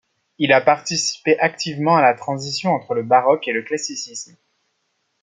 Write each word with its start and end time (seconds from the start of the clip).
Il 0.39 0.51
a 0.51 0.61
participé 0.61 1.37
activement 1.37 1.95
à 1.95 2.01
la 2.01 2.15
transition 2.15 2.71
entre 2.71 2.95
le 2.95 3.03
baroque 3.03 3.47
et 3.47 3.51
le 3.53 3.61
classicisme. 3.61 4.35